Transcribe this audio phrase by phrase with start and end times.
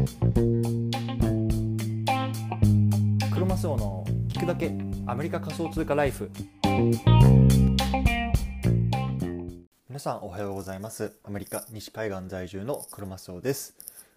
[0.00, 0.06] ク
[3.38, 4.72] ロマスオの聞くだけ
[5.06, 6.30] アメリカ仮想通貨ライフ。
[9.90, 11.12] 皆さんおはようございます。
[11.22, 13.76] アメリカ西海岸在住のクロマスオです。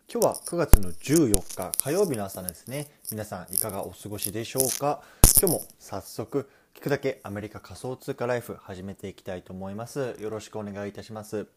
[0.09, 2.88] 今日は9月の14日火曜日の朝ですね。
[3.11, 5.02] 皆さんいかがお過ごしでしょうか？
[5.41, 10.15] 今日も早速聞くだけアメリカ仮想通貨ライフ始めていきたいと思います。
[10.21, 11.47] よろしくお願いいたします。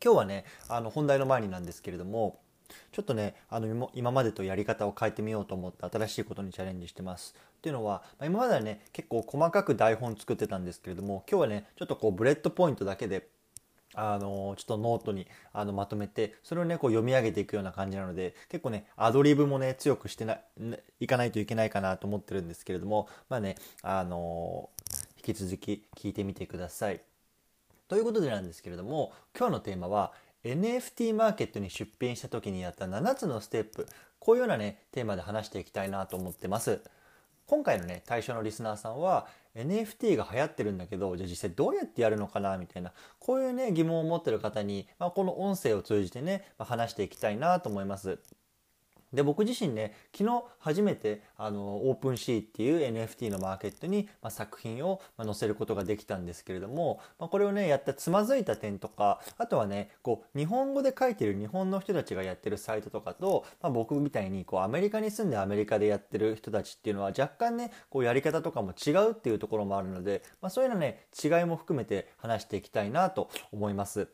[0.00, 2.38] 今日はねあの本題の前になんですけれども
[2.92, 13.28] ちょっとねあの今までとやり方を変えてみようと思って新しいことにチャレンジしてますっていうのは、まあ、今まではね結構細かく台本作ってたんですけれども今日はねちょっとこう bullet point だけで
[13.94, 20.38] あのちょっとノートにあのまとめてそれをねこう読み上げていくような感じなので結構ねアドリブもね強くしてな
[21.00, 24.70] いかないといけないかなと思ってるんですけれどもまあねあの
[25.18, 27.00] 引き続き聞いてみてください。
[27.88, 30.12] ということでなんですけれども今日のテーマは
[30.44, 33.86] NFT マーケットに出品した時にやった7つのステップ
[34.18, 36.80] こういうようなねテーマで話していきたいなと思ってます。
[37.46, 39.26] 今回のね対象のリスナーさんは
[39.56, 48.18] NFT が流行ってるんだけどじゃあ実際どうやってやるのかなみたいなこういうね疑問を持ってる方に、まあ、この音声を通じてね、まあ、話していきたいなと思います。
[49.12, 74.08] で僕自身ね昨日初めてあのオープンシーっていう NFT のマーケットに、まあ、作品を、ま載せることができたんですけれども、まあ、これをねやったつまずいた点とかあとはねこう日本語で書いてる日本の人たちがやってるサイトとかと、ま、僕みたいにこうアメリカに住んでアメリカでやってる人たちっていうのは若干ねこうやり方とかも違うっていうところもあるので、まそういうのね違いも含めて話していきたいなと思います。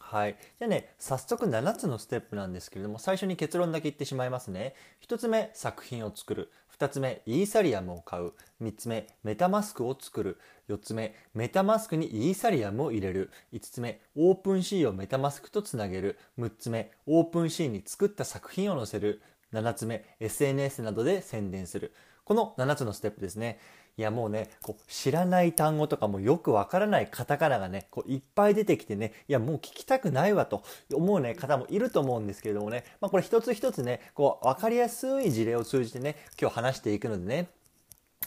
[0.00, 0.36] はい。
[0.58, 4.74] じゃあね、早速7つのステップなんですけれども、最初に結論だけ言ってしまいますね。
[5.06, 6.50] 1つ目、作品を作る。
[6.78, 8.32] 2つ目、イーサリアムを買う。
[8.62, 10.38] 3つ目、 MetaMask を作る。
[10.68, 13.30] 4つ目、 MetaMask にイーサリアムを入れる。
[13.52, 16.18] 5つ目、 OpenSea を MetaMask とつなげる。
[16.38, 19.22] 6つ目、 OpenSea に作った作品を載せる。
[19.52, 21.94] 7つ目、SNS などで宣伝する。
[22.24, 23.58] この7つのステップですね。
[23.98, 37.48] いやもうね、こう知らない単語とかもよくわからないカタカナがね、こういっぱい出てきてね、いやもう聞きたくないわと思うね、方もいると思うんですけれどもね、まあこれ一つ一つね、こうわかりやすい事例を通じてね、今日話していくのでね、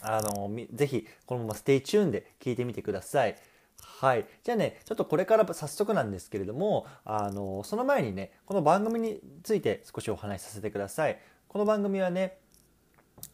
[0.01, 3.35] あの、ぜひこのまま stay tuned で聞いてみてください。
[3.81, 4.25] はい。
[4.43, 11.19] じゃあね、ちょっとこれから早速なんですけれども、あの、その前にね、この番組について少しお話しさせてください。
[11.47, 12.37] この番組はね、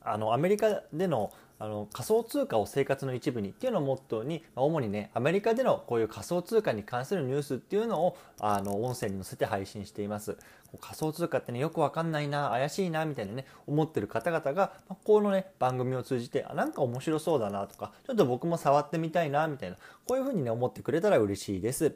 [0.02, 10.38] あの、アメリカでのあの仮想通貨を生活の一部にっていうのをモットーに主にねアメリカでのこういう仮想通貨に関するニュースっていうのをあの音声に載せて配信しています
[10.80, 19.76] 仮想通貨ってねよくわかんないな怪しいなみたいなね思ってる方々が、まこのね番組を通じてあなんか面白そうだなとかちょっと僕も触ってみたいなみたいな
[20.08, 21.96] こういうふうにね思ってくれたら嬉しいです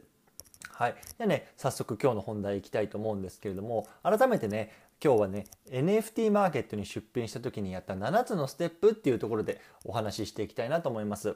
[0.78, 0.96] はい。
[1.02, 11.35] じゃあね、早速今日の本題いきたいと思うんですけれども、改めてね、今日はね NFT マーケットに出品した時にやった7つのステップっていうところでお話ししていきたいなと思います。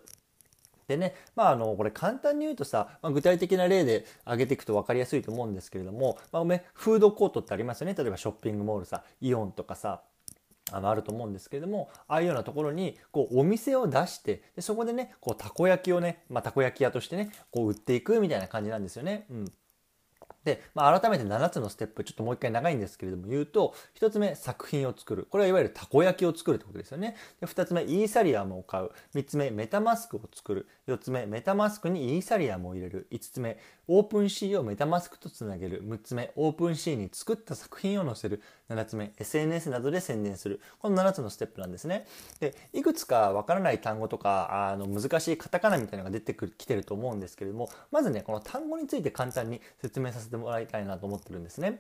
[0.88, 6.44] でね、まあ、あのこれ簡単に言うとさ、まあ、具体的な例で挙げていくと分かりやすいと思うんですけれども、まあ、
[6.74, 10.02] フードコートってありますよね例えばショッピングモールさイオンとかさ
[10.72, 19.26] あのあると思うんですけれどもああいうようなところにこうお店を出してでそこでねこうたこ焼きをね、まあ、たこ焼き屋としてねこう売っていくみたいな感じなんですよね。
[19.30, 19.46] うん
[20.44, 25.28] で、まあ、改めて7つのステップ、ちょっともう一回長いんですけれども言うと、1つ目、作品を作る。
[25.30, 27.16] これはいわゆるたこ焼きを作るってことですよね。
[27.40, 28.92] で2つ目、イーサリアムを買う。
[29.16, 30.68] 3つ目、 MetaMask を作る。
[30.88, 33.08] 4つ目、 MetaMask にイーサリアムを入れる。
[33.12, 35.84] 5つ目、 OpenSea を MetaMask とつなげる。
[35.84, 38.42] 6つ目、 OpenSea に作った作品を載せる。
[38.70, 40.62] 7つ目、SNS などで宣伝する。
[40.80, 42.06] この7つのステップなんですね。
[42.40, 51.80] で、いくつかわからない単語とか、あの、難しいカタカナみたいなのが出てきてると思うんですけれども、まずね、この単語について簡単に説明させてもらいたいなと思ってるんですね。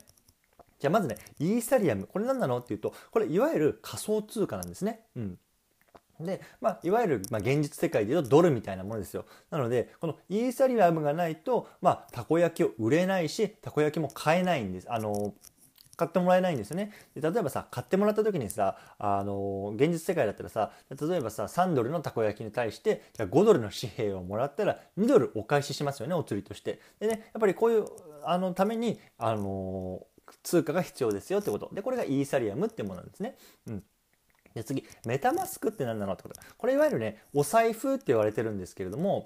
[0.80, 2.08] じゃあまずね、イーサリアム。
[2.08, 5.02] これ何なのっていうと、これいわゆる仮想通貨なんですね。
[5.16, 5.38] うん。
[6.22, 9.26] で、まあ、いわゆる、まあ、現実世界でいうとドルみたいなものですよ。
[9.52, 14.92] なので、このイーサリアムがないと、まあ、たこ焼きを売れないし、たこ焼きも買えないんです。
[14.92, 15.34] あの、
[16.00, 16.94] 買ってもらえないんですよね。
[17.14, 26.80] で例えばさ、買ってもらった時にさ、あの、現実世界だったらさ、例えばさ、3ドルのたこ焼きに対して、5ドルの紙幣をもらったら、2ドルお返ししますよね、お釣りとして。
[27.02, 27.86] でね、やっぱりこういう、
[28.24, 30.08] あの、ために、あの、
[30.44, 31.70] 通貨が必要ですよってこと。
[31.74, 33.36] で、これがイーサリアムってものなんですね。
[33.68, 33.84] うん。
[34.54, 36.36] で次、メタマスクって何なのってこと。
[36.58, 39.26] これいわゆるね、お財布って言われてるんですけれども、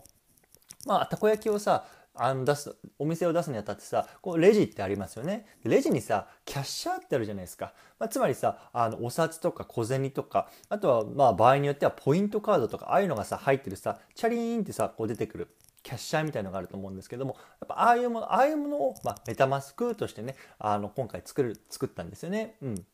[0.86, 5.46] まあ、たこ焼きをさ、あの出すお店を出すにあたってさこうレジってありますよね。
[5.64, 15.48] レジにさキャッシャーってあるじゃないですか、まあ、つまりさあのお札とか小銭とかあとはまあ場合によってはポイントカードとかああいうのがさ入ってるさチャリーンってさこう出てくる
[15.82, 22.56] キャッシャーみたいのがあると思うんですけどもやっぱああいうものああいうものを、まあ、 MetaMask としてねあの今回作る作ったんですよね。
[22.62, 22.86] うん。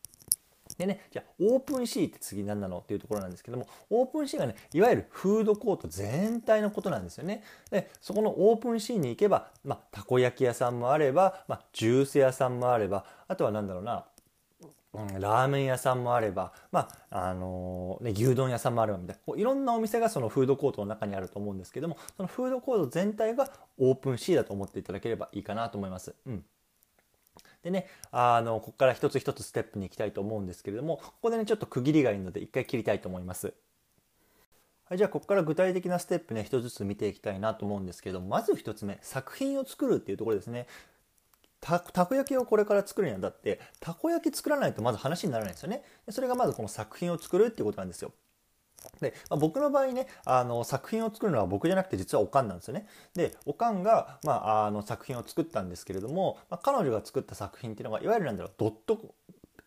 [0.80, 7.44] でね、じゃあ OpenSea って次何なのっていうところなんですけども OpenSea がねいわゆるフードコート全体のことなんですよね。
[7.70, 14.06] でそこの OpenSea に行けば、まあ、たこ焼き屋さんもあれば、まあ、ジュース屋さんもあればあとは何だろうな、
[15.20, 26.16] ラーメン屋さんもあれば、まああのー、ね、牛丼屋さんもあればみたいなこういろんなお店がそのフードコートの中にあると思うんですけどもそのフードコート全体がオープンシーだと思っていただければいいかなと思います。
[26.26, 26.46] うん
[27.64, 33.54] でね、あの、ここから一つ一つステップに行きたいと思うんですけれども、ここでね、ちょっと区切りがいいので、一回切りたいと思います。
[34.86, 40.68] はい、じゃあ、ここから具体的なステップね、一つずつ見ていきたいなと思うんですけど、まず一つ目、作品を作るっていうところですね。
[41.62, 48.14] たたこ焼きをこれから作るにあたってたこ焼き作らないとまず話にならないんですよねそれがまずこの作品を作るっていうことなんですよ
[49.02, 59.00] で、まあ、僕の場合ねあの作品を作るのは僕じゃなくて実はおかんなんですよねでおかんが、まあ、あの作品を作ったんですけれども、まあ、彼女が作った作品っていうのがいわゆるなんだろうドット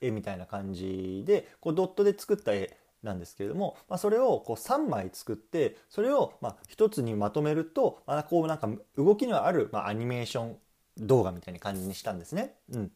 [0.00, 10.56] 絵みたいな感じでこうドットで作った絵なんですけれども、まあ、それをこう3枚作ってそれをまあ1つにまとめると、まあ、こうなんか動きのあるまあアニメーション
[10.98, 12.54] 動画みたいな感じにしたんですね。
[12.72, 12.92] うん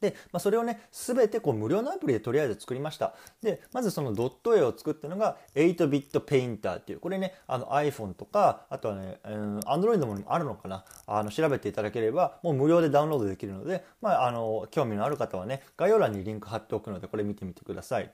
[0.00, 3.14] で、まあ、それをね、すべてこう無料のアプリでとりあえず作りました。
[3.42, 18.10] で、まずそのドット絵を作ったのが 8-bit ペインターっていう、これね、あの iPhone とか、あとはね、うん、Android もあるのかな、あの調べていただければ、もう無料でダウンロードできるので、まあ、あの、興味のある方はね、概要欄にリンク貼っておくので、これ見てみてください。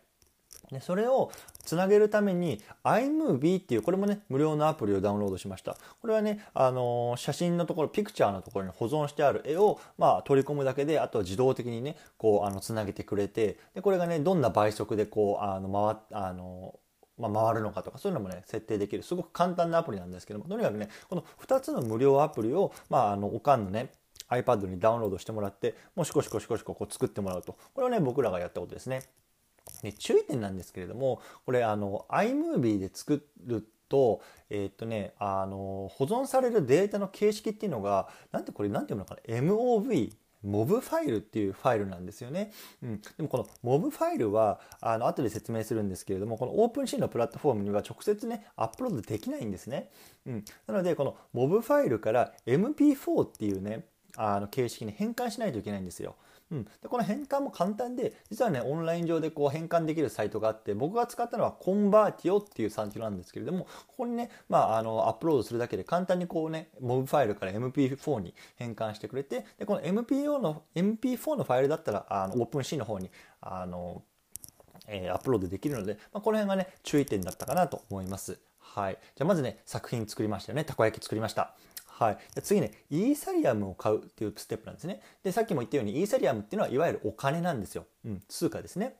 [0.70, 1.30] でそれを
[1.64, 5.76] つなげるために iMovie っていうこれもね無料のアプリをダウンロードしました。
[6.00, 16.78] これはね、あのー、写真のところピクチャーのところに保存してある絵を、まあ、取り込むだけであとは自動的にねこうあのつなげてくれてでこれがねどんな倍速でこうあの回あの
[17.19, 19.02] まあ、回るのかとかそういうのもね設定できる。
[19.02, 23.90] すごく簡単なアプリなんですけどもとにかくねこの2つの無料アプリを、まあ、あのおかんのね
[24.28, 27.56] iPad にダウンロードしてもらってもうシコシコシコシコこう作ってもらうと。
[27.74, 29.02] これはね僕らがやったことですね。
[29.82, 34.20] で注意点なんですけれどもこれあの iMovie で作ると
[34.50, 40.12] えー、っとねあの保存されるデータの形式っていうのがなんてこれなんていうのかな？MOV
[40.43, 42.52] モブファイルっていうファイルなんですよね。
[42.82, 49.90] うん、でもこの MOV ファイルはあの後で説明するんですけれどもこの OpenSea のプラットフォームには直接ねアップロードできないんですね。
[50.26, 53.87] うん、なのでこの MOV ファイルから MP4 っていうね
[54.17, 56.14] あの形式に変換しないといけないんですよ。
[56.52, 73.10] うん、でこの変換も簡単で実はねオンライン上でこう変換できるサイトがあって僕が使ったのは Convertio っていうサイトなんですけれどもここにね、まあ、あのアップロードするだけで簡単にこうね MOV ファイルから MP4 に変換してくれてでこの MP4 の MP4 のファイルだったらあのオープン C の方に
[73.40, 74.02] あの、
[74.87, 78.38] えー、アップロードできるので、まあ、この辺がね注意点だったかなと思います。
[78.58, 81.54] はい、じゃあまずね作品作りましたよねたこ焼き作りました。
[81.98, 85.00] はい、次ねイーサリアムを買うっていうステップなんですね。
[85.25, 88.96] でさっきも言ったようにイーサリアムっていうのはいわゆるお金なんですよ、うん、通貨ですね。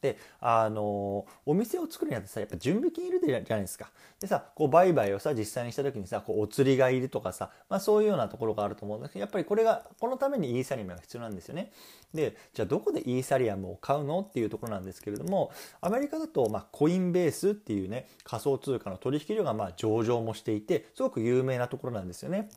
[0.00, 3.90] であのお店を作るにあたってさやっぱ準備金いるじゃないですか。
[4.20, 11.72] でさこう売買をさ実際にした時にさこうお釣りがいるとかさ、まあ、そういうようなところがあると思うんですけどやっぱりこれがこのためにイーサリアムが必要なんですよね。
[12.12, 22.48] でじゃあどこでイーサリアムを買うのっていうところなんですけれどもアメリカだと、まあ、コインベースっていうね仮想通貨の取引所がまあ上場もしていてすごく有名なところなんですよね。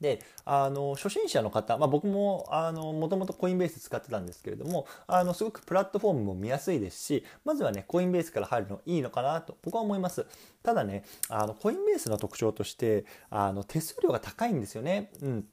[0.00, 2.48] であの初心者の方、まあ、僕も
[2.94, 10.26] もともとコインベース使ってたんですけれどもあのすごくプラットフォームも見やすいですしまずはねコインベースから入るのいいのかなと僕は思います
[10.62, 15.10] ただねあのコインベースの特徴としてあの手数料が高いんですよね。
[15.22, 15.44] うん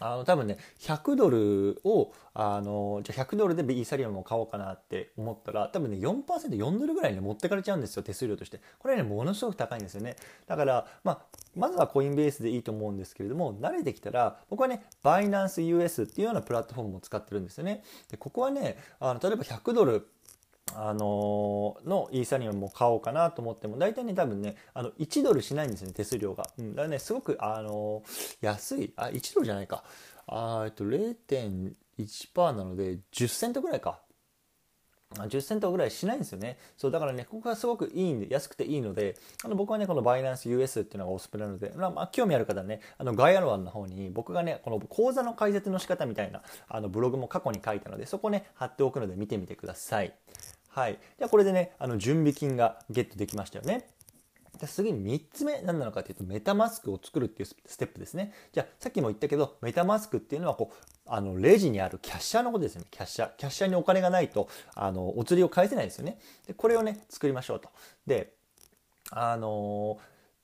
[0.00, 8.60] あの多分ね100ドルをあのじゃあ100ドルでイーサリアムを買おうかなって思ったら多分ね 4%4 ドルぐらいに持ってかれちゃうんですよ手数料として。
[8.78, 10.16] これねものすごく高いんですよね。
[10.46, 11.18] だから、まあ、
[11.54, 17.84] まずはコインベースでいいと思うんですけれども慣れてきたら僕はねバイナンス US っていうようなプラットフォームを使ってるんですよね。
[18.10, 20.08] でここはねあの例えば100ドル
[20.76, 28.02] あののイーサリアムも買おうかなと思っても大体ね多分ねあの1ドルしないんですね手数料が、うん、だからねすごくあの
[28.40, 28.92] 安い。
[28.96, 29.84] あ1ドルじゃないか。
[30.26, 34.00] あえっと0.1%なので10セントぐらいか。
[35.14, 36.58] 10セントぐらいしないんですよね。
[36.76, 50.14] そう、だからね、ここがすごくいいんで、安くていいので、あの僕はね、このバイナンス US っていうのがおすすめなので、まあ、興味ある方はね、あの、概要欄の方に僕がね、この講座の解説の仕方みたいな、あの、ブログも過去に書いたので、そこね、貼っておくので見てみてください。
[50.72, 50.98] はい。
[51.18, 53.88] じゃあこれでね、あの準備金がゲットできましたよね。
[54.58, 58.32] じゃ次に3つ目何なのかというとメタマスクを作るっていうステップですね。
[58.52, 62.86] じゃあさっきも言ったけどメタマスクっていうのはこうあのレジにあるキャッシャーのことですよね。
[62.90, 63.30] キャッシャー。
[63.36, 66.18] キャッシャーにお金がないとあのお釣りを返せないですよね。
[66.46, 67.68] でこれをね作りましょうと。
[68.06, 68.32] で
[69.10, 69.98] あの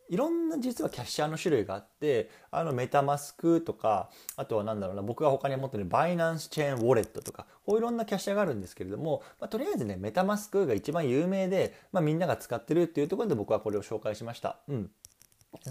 [0.08, 14.58] いろんな実はキャッシャーの種類があってあのメタマスクとかあとは何だろうな僕が他に持ってるバイナンスチェーンウォレットとかこういろんなキャッシャーがあるんですけれども、まあ、とりあえずねメタマスクが一番有名で、まあ、みんなが使ってるっていうところで僕はこれを紹介しました。
[14.68, 14.90] うん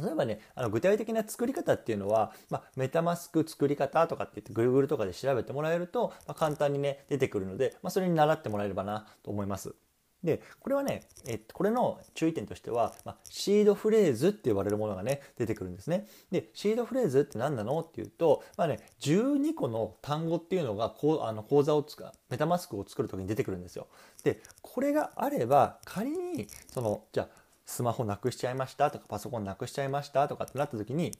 [0.04, 9.76] 例えばね、あの具体的な作り方っていうのは、まあ、メタマスク作り方とかって言って Google とかで調べてもらえると、まあ、簡単にね、出てくるので、まあ、それに習ってもらえればなと思います。
[10.24, 16.08] でこれはね、えっと、これの注意点としては、まあ、シードフレーズって言われるものがね出てくるんですね。
[16.32, 23.88] でシードフレーズって何なのっていうと、まあね、12個の単語っていうのがこうあの講座を使うメタマスクを作る時に出てくるんですよ。
[24.24, 27.30] でこれがあれば仮にそのじゃあ
[27.66, 31.12] スマホなくしちゃいましたとかパソコンなくしちゃいましたとかってなった時に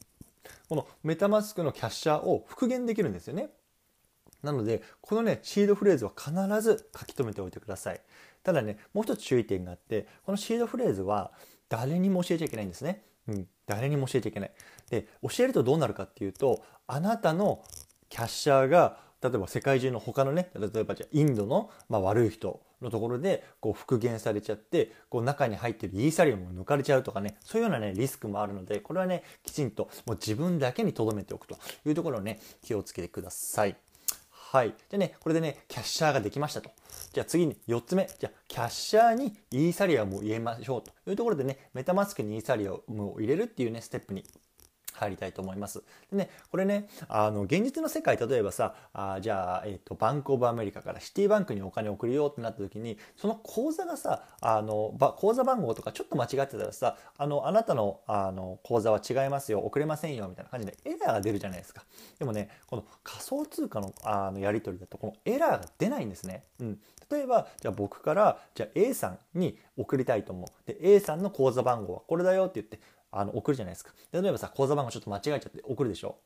[0.70, 3.50] このメタマスクのキャッシャーを復元できるんですよね。
[4.44, 8.02] なのでこのねシードフレーズは必ず書き留めておいてください。
[8.44, 11.32] ただねもう一つ注意点があってこのシードフレーズは
[11.70, 13.04] 誰にも教えちゃいけないんですね。
[13.28, 14.52] うん、誰にも教えちゃいけない。
[14.90, 17.64] で教えるとどうなるかっていうとあなたの
[18.10, 33.76] キャッシャーが例えば世界中の他のね例えばじゃインドの、まあ、悪い人のところでこう復元されちゃってこう中に入ってるイーサリアムを抜かれちゃうとかねそういうようなねリスクもあるのでこれはねきちんともう自分だけに留めておくというところをね気をつけてください。
[34.50, 34.70] はい。
[34.70, 36.72] じゃあね、これでね、キャッシャーができましたと。
[37.12, 38.08] じゃあ次に4つ目。
[38.18, 44.24] じゃあ、キャッシャーにイーサリアムを入れましょうというところでね、メタマスクにイーサリアムを入れるっていうね、ステップに
[44.98, 45.84] 入りたいと思います。
[46.12, 61.84] でね、これね、あの、現実の世界、例えばさ、あじゃあ、えっ、ー、と、バンクオブアメリカからシティバンクにお金を送るよってなった時に、その口座がさ、あの、ば口座番号とかちょっと間違ってたらさ、あの、あなたの、あの、口座は違いますよ、送れませんよ、みたいな感じでエラーが出るじゃないですか。
[62.20, 66.44] でもね、この仮想通貨のあのやり取りだと、このエラーが出ないんですね。
[66.60, 66.80] うん。
[67.10, 70.68] 例えば、じゃあ僕から、じゃあ A さんに送りたいと思う。
[70.68, 72.80] で、A さんの口座番号はこれだよって言って、
[73.20, 76.18] あの送るじゃないですか例えばさ口座番号ちょっと間違えちゃって送るでしょ？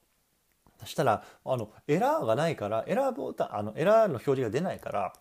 [0.79, 5.13] そしたらあのエラーがないからエラーボタンあのエラーの表示が出ないから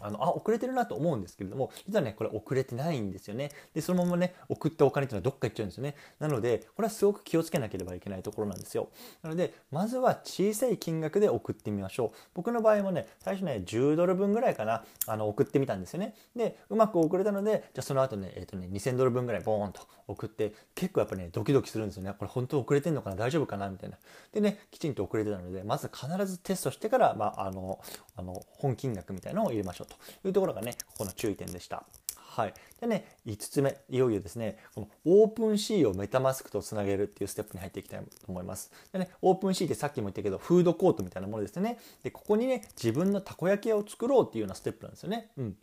[0.00, 3.50] あの、あ、遅れてるなと思うんですけれども、実はね、これ遅れてないんですよね。
[3.74, 5.94] で、そのままね、送ったお金っていうのはどっか行っちゃうんですよね。
[6.18, 8.88] なので、これはすごく気をつけなければいけないところなんですよ。
[9.22, 12.10] なので、まずは小さい金額で送ってみましょう。
[12.34, 16.14] 僕の場合もね、最初ね、10ドル分ぐらいかな、あの、送ってみたんですよね。
[16.34, 22.14] で、うまく送れたので、じゃあその後ね、えっ、ー、とね、2000ドル分ぐらいボーンと送って、結構やっぱね、ドキドキするんですよね。
[22.18, 23.16] これ本当送れてんのかな？
[23.16, 23.68] 大丈夫かな？
[23.68, 23.98] みたいな。
[24.32, 27.80] でね、きちんと送れてたので、まず必ずテストしてから、まあ、あの、
[28.16, 29.96] あの、本金額みたいなのを入れましょうと
[30.28, 31.84] いうところがね、ここの注意点でした。
[32.16, 32.54] はい。
[32.80, 38.72] でね、5つ目、いよいよですね、この OpenSea を MetaMask とつなげるっていうステップに入っていきたいと思います。
[38.92, 41.78] でね、 OpenSea ってさっきも言ったけど、フードコートみたいなものですね。
[42.02, 45.30] で、ここにね、自分のたこ焼き屋を作ろうっていうようなステップなんですよね。
[45.36, 45.56] うん。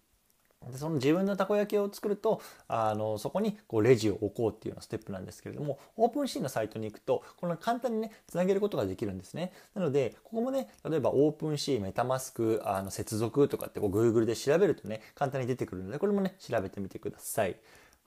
[0.70, 17.56] でその自分のたこ焼きを作るとあのそこにこうレジを置こうっていうようなステップなんですけれども OpenSea のサイトに行くとこの簡単にねつなげることができるんですねなのでここもね例えば OpenSea MetaMask あの接続とかってこう Google で調べるとね簡単に出てくるのでこれもね調べてみてください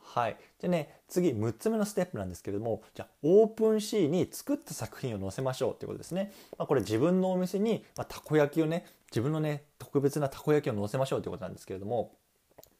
[0.05, 0.37] はい。
[0.61, 6.33] じゃね、次、6つ目のステップなんですけれども、じゃあ、 OpenSea に作った作品を載せましょうっていうことですね。
[6.57, 12.13] まあ、これ自分のお店に、まあ、たこ焼きをね、自分のね、特別なたこ焼きを載せましょうっていうことなんですけれども、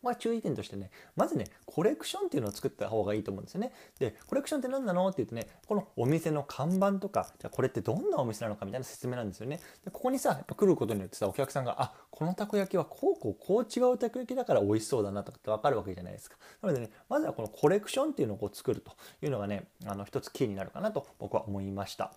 [0.05, 3.73] まあ、注意点としてね、まずね、コレクションっていうのを作った方がいいと思うんですよね。
[3.99, 9.61] で、コレクションって何なのって言うとね、このお店の看板とか、じゃあこれってどんなお店なのかみたいな説明なんですよね。
[9.85, 16.37] で、ここにさ、やっぱ来ることによってさ、お客さんが、あ、このたこ焼きはこうこうこう違うたこ焼きだから美味しそうだなとかってわかるわけじゃないですか。
[16.63, 18.93] なのでね、まずはこのコレクションっていうのをこう作ると
[19.23, 22.13] いうのがね、あの一つキーになるかなと僕は思いました。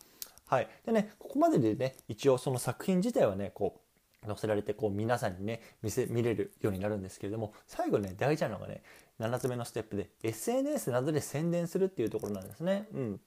[0.48, 0.68] はい。
[0.86, 3.80] でね、ここまででね、一応その作品自体はね、こう、
[4.28, 8.84] 載せられてこう皆さんにね見せ見れるようになるんですけれども最後ね大事なのがね
[9.20, 12.88] 7つ目のステップで SNS などで宣伝するっていうところなんですね。
[12.94, 13.20] うん。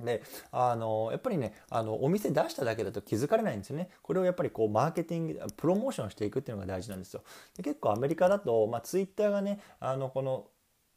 [0.00, 3.90] であのやっぱりねあのお店出しただけだと気づかれないんですよね。
[4.02, 7.22] これをやっぱりこうマーケティングプロモーションしていくっていうのが大事なんですよ。
[7.56, 10.46] で結構アメリカだと、まあ、ツイッターがねあのこの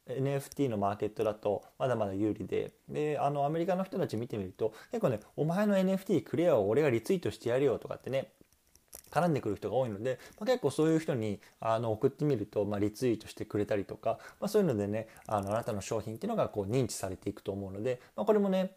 [0.07, 8.31] NFT のマーケットだとまだまだ有利でであのアメリカの人たち見てみると結構ねお前の NFT クリアを俺がリツイートしてやるよとかってね
[9.13, 18.71] 絡んでくる人が多いので、まあ、結構そういう人にあの送ってみると、まあ、リツイートしてくれたりとか、まあ、そういうのでねあのあなたの商品っていうのがこう認知されていくと思うので、ま、これもね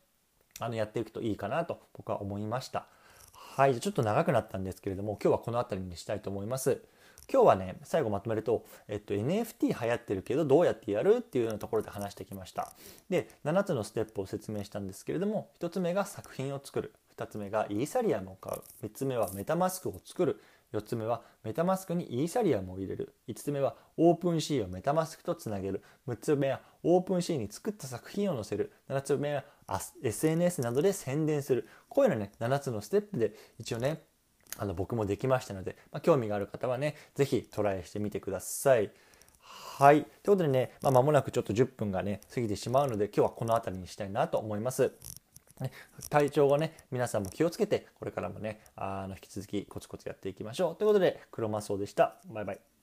[0.60, 2.86] あのやっていくといいかなと僕は思いました。
[3.32, 6.82] はいじゃ、ちょっと長くなったんですけれども今日はこの辺りにしたいと思います。
[7.32, 12.72] 今日はね最後まとめると、えっと、NFT 流行ってるけどどうやってやるっていうようなところで話してきました
[13.10, 20.42] で7つのステップを説明したんですけれども1つ目が作品を作る2つ目がイーサリアムを買う3つ目は MetaMask を作る
[20.73, 29.44] 4つ目は MetaMask にイーサリアムを入れる5つ目は OpenSea を MetaMask とつなげる6つ目は OpenSea に作った作品を載せる7つ目は
[30.02, 34.02] SNS などで宣伝するこういうのね7つのステップで一応ね
[34.58, 38.90] あの僕もできましたので、まあ、興味がある方はね是非トライしてみてください。
[39.78, 40.04] はい。
[40.04, 44.92] ということでね、まあ、間もなくちょっと10分がね、過ぎてしまうので、今日はこの辺りにしたいなと思います。
[46.10, 50.76] 体調はね、皆さんも気をつけて、これからもね、あの引き続きコツコツやっていきましょう。
[50.76, 52.16] ということで、クロマスオでした。
[52.26, 52.75] バイバイ。